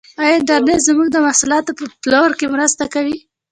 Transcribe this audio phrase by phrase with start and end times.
[0.21, 3.17] آیا انټرنیټ زما د محصولاتو په پلور کې مرسته کوي؟